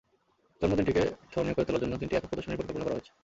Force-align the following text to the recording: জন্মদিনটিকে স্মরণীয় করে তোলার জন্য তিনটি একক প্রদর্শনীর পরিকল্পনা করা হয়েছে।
জন্মদিনটিকে 0.61 1.03
স্মরণীয় 1.31 1.55
করে 1.55 1.67
তোলার 1.67 1.81
জন্য 1.83 1.93
তিনটি 1.99 2.15
একক 2.15 2.29
প্রদর্শনীর 2.29 2.59
পরিকল্পনা 2.59 2.85
করা 2.85 2.95
হয়েছে। 2.95 3.11